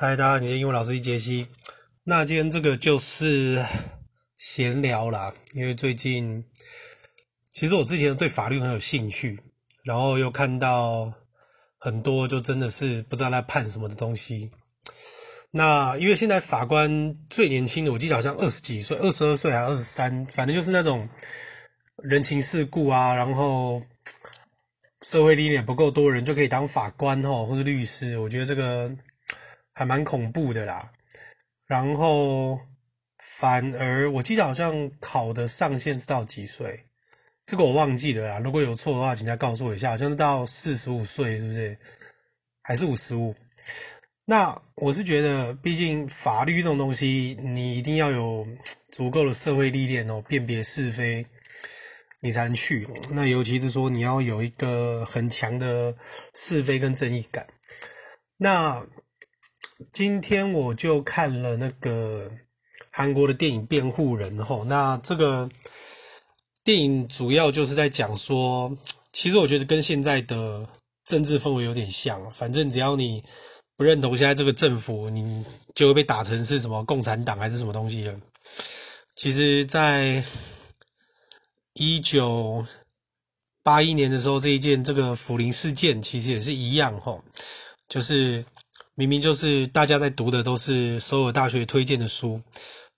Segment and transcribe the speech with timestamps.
[0.00, 1.48] 嗨，大家好，你的英文老师杰西。
[2.04, 3.60] 那今天这个就是
[4.36, 6.44] 闲聊啦，因为最近
[7.50, 9.40] 其实我之前对法律很有兴趣，
[9.82, 11.12] 然后又看到
[11.78, 14.52] 很多就真的是不知道在判什么的东西。
[15.50, 21.08] 那因为现在法官最年轻的，我记得好像二十几岁，二十二岁还二十三，反正就是那种
[22.04, 23.82] 人情世故啊，然后
[25.02, 28.96] 社会历练不够多人就可以当法官吼，或是律师，我觉得这个。
[29.78, 30.90] 还蛮恐怖的啦，
[31.68, 32.58] 然后
[33.16, 36.84] 反而我记得好像考的上限是到几岁，
[37.46, 38.38] 这个我忘记了啦。
[38.40, 41.78] 如果有错的话，请再告诉我一下，好像是到四十五岁，是不是？
[42.60, 43.32] 还是五十五？
[44.24, 48.44] 那我是觉得，毕竟法律这种东西，你一定要有
[48.88, 51.24] 足够的社会历练哦，辨别是非，
[52.22, 52.84] 你才能去。
[53.12, 55.94] 那尤其是说，你要有一个很强的
[56.34, 57.46] 是非跟正义感。
[58.38, 58.84] 那
[59.92, 62.28] 今天我就看了那个
[62.90, 65.48] 韩国的电影《辩护人》吼，那这个
[66.64, 68.76] 电影主要就是在讲说，
[69.12, 70.68] 其实我觉得跟现在的
[71.04, 73.22] 政治氛围有点像，反正只要你
[73.76, 75.44] 不认同现在这个政府，你
[75.76, 78.20] 就会被打成是什么共产党还是什么东西的。
[79.14, 80.24] 其实，在
[81.74, 82.66] 一九
[83.62, 87.22] 八一年的时候，这一件这个福林事件其实也是一样吼，
[87.88, 88.44] 就是。
[88.98, 92.42] 明明就是大家在读的都是首尔大学推荐的书，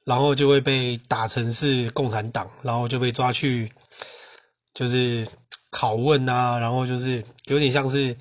[0.06, 3.70] 然后就会被打成是共产党，然后就被抓去，
[4.72, 5.28] 就是
[5.72, 8.16] 拷问啊，然后就是有点像是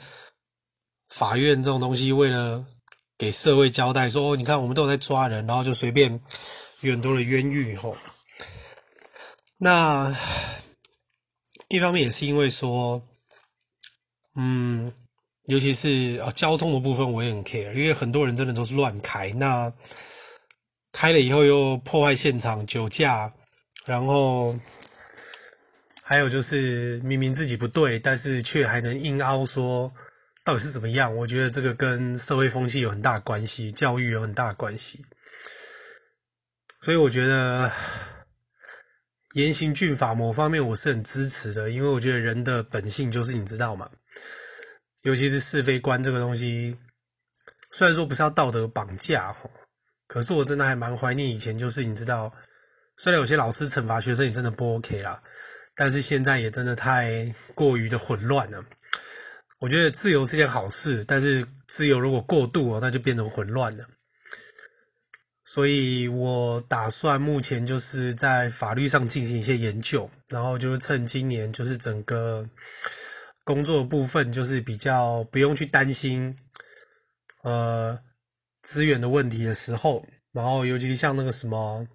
[1.07, 2.61] 法院这种东西，为了
[3.17, 6.11] 给社会交代说，你看我们都有在抓人，然后就随便
[6.81, 7.95] 有很多的冤狱吼。
[9.57, 10.13] 那
[11.69, 13.01] 一方面也是因为说，
[14.35, 14.91] 嗯。
[15.49, 19.73] 尤其是啊，交通的部分我也很 care，因为很多人真的都是乱开，那
[20.91, 23.33] 开了以后又破坏现场、酒驾，
[23.85, 24.55] 然后
[26.03, 29.91] 还有就是明明自己不对，但是却还能硬凹说
[30.45, 31.15] 到底是怎么样？
[31.15, 35.03] 我觉得这个跟社会风气有很大关系，教育有很大关系，
[36.81, 37.71] 所以我觉得
[39.33, 43.89] 严刑峻法某方面我是很支持的，因为我觉得人的本性就是你知道吗？
[45.03, 46.75] 尤其是是非观这个东西，
[47.71, 49.49] 虽然说不是要道德绑架吼，
[50.07, 52.29] 可是我真的还蛮怀念以前，就是你知道，
[52.97, 55.23] 虽然有些老师惩罚学生也真的不 OK 啦，
[55.73, 58.61] 但是现在也真的太过于的混乱了。
[59.59, 63.87] 我觉得自由是件好事，但是自由如果过度哦，那就变成混乱了。
[65.45, 72.45] 所以我打算目前就是在法律上进行一些研究，然后就是趁今年就是整个。
[73.45, 76.37] 工作的部分就是比较不用去担心，
[77.43, 77.99] 呃，
[78.61, 81.87] 资源的问题的时候，然后尤其是像那个什么，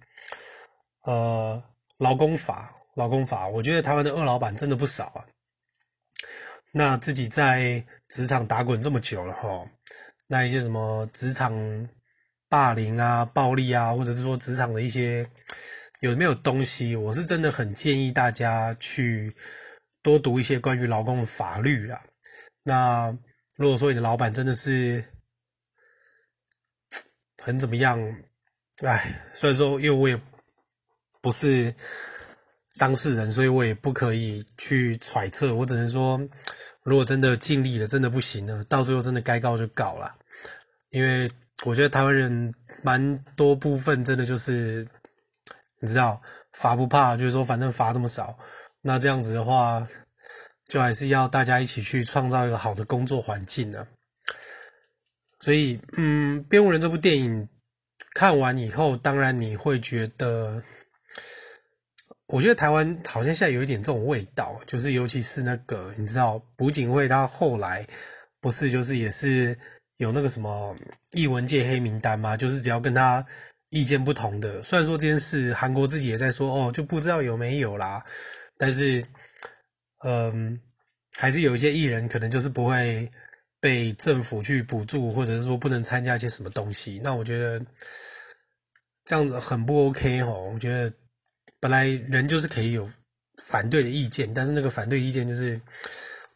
[1.03, 1.62] 呃，
[1.99, 5.25] 劳工法，劳工法，我觉得台湾的二老板真的不少啊。
[6.72, 9.65] 那自己在职场打滚这么久了哈，
[10.27, 11.88] 那一些什么职场
[12.49, 15.31] 霸凌啊、暴力啊，或者是说职场的一些
[16.00, 19.37] 有没有东西，我是真的很建议大家去。
[20.04, 22.00] 多读一些关于劳工的法律啦。
[22.62, 23.16] 那
[23.56, 25.03] 如果说你的老板真的是
[27.42, 27.98] 很怎么样，
[28.82, 30.20] 哎，所以说，因为我也
[31.22, 31.75] 不是
[32.78, 35.54] 当事人，所以我也不可以去揣测。
[35.54, 36.21] 我只能说，
[36.82, 40.15] 如果真的尽力了，真的不行了，到最后真的该告就告了。
[40.91, 41.31] 因为
[41.65, 44.86] 我觉得台湾人蛮多部分真的就是，
[45.81, 46.21] 你知道，
[46.53, 48.38] 罚不怕，就是说反正罚这么少。
[48.87, 49.89] 那这样子的话，
[50.69, 53.87] 就还是要大家一起去创造一个好的工作环境呢。
[55.41, 57.49] 所以，嗯，《辩护人》这部电影
[58.15, 60.62] 看完以后，当然你会觉得，
[62.27, 67.87] 我觉得台湾好像现在有一点这种味道，就是尤其是那个，你知道，朴槿惠她后来
[68.39, 69.59] 不是就是也是
[69.97, 70.77] 有那个什么
[71.13, 72.37] 艺文界黑名单吗？
[72.37, 73.25] 就是只要跟他
[73.71, 78.04] 意见不同的，虽然说这件事韩国自己也在说，哦，就不知道有没有啦。
[78.56, 79.04] 但是，
[80.04, 80.60] 嗯，
[81.16, 83.10] 还是有一些艺人可能就是不会
[83.60, 87.01] 被政府去补助，或者是说不能参加一些什么东西。
[87.03, 87.60] 那我觉得
[89.04, 90.51] 这样子很不 OK 哦。
[90.54, 90.92] 我觉得
[91.59, 92.89] 本来人就是可以有
[93.42, 95.60] 反对的意见，但是那个反对意见就是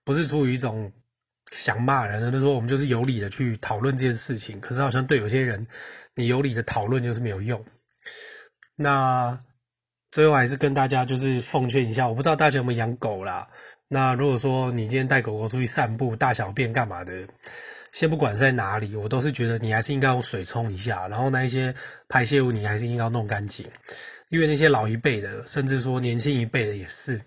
[0.05, 0.93] 不是出于一种
[1.53, 4.61] 想骂人的，就是说我们就是有理的去讨论这件事情。
[4.61, 5.65] 可是好像对有些人，
[6.17, 7.65] 你有理的讨论就是没有用。
[8.75, 9.39] 那。
[10.19, 13.47] 最后还是跟大家就是奉劝一下，我不知道大家有没有养狗啦。
[13.87, 17.13] 那如果说你今天带狗狗出去散步、大小便干嘛的，
[17.93, 21.73] 先不管是在哪里，我都是觉得你还是应该用水冲一下，然后那一些
[22.09, 23.65] 排泄物你还是应该弄干净，
[24.31, 27.21] 因为那些老一辈的，甚至说年轻一辈的也是，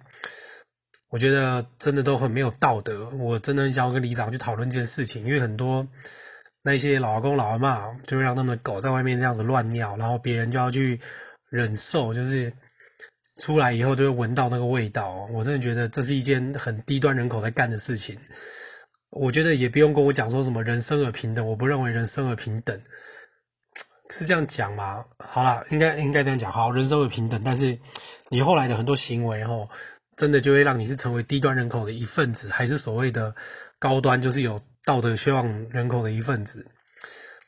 [1.09, 3.09] 我觉得真的都很没有道德。
[3.11, 5.87] 我真的很想要跟里长去讨论这件事情，因为很多
[6.61, 10.99] 那些老公老阿嬷就会让他们的狗在外面这样子乱尿，然后别人就要去
[11.49, 12.51] 忍受，就是
[13.41, 15.27] 出来以后就会闻到那个味道。
[15.33, 18.15] 我真的觉得这是一件很低端人口在干的事情。
[19.09, 22.79] 我觉得也不用跟我讲说什么人生而平等，我不认为人生而平等
[24.11, 25.03] 是这样讲吗？
[25.17, 27.77] 好啦，应该应该这样讲，好，人生而平等，但是
[28.29, 29.67] 你后来的很多行为齁，
[30.15, 33.33] 真的就会让你是成为低端人口的一份子，还是所谓的
[33.79, 36.65] 高端，就是有道德希望人口的一份子。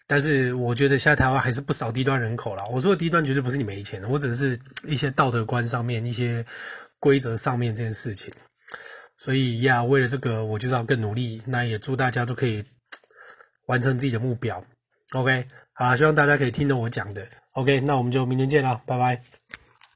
[0.08, 2.64] 但是我觉得现在台湾还是不少低端人口啦。
[2.72, 6.46] 我说的低端绝对不是你没钱的，我只是一些道德观上面、一些
[7.00, 8.34] 规则上面这件事情。
[9.18, 11.42] 所以呀，为了这个，我就要更努力。
[11.46, 12.64] 那也祝大家都可以
[13.68, 14.62] 完成自己的目标。
[15.14, 17.26] OK，好，希望大家可以听懂我讲的。
[17.54, 19.22] OK，那我们就明天见了，拜拜。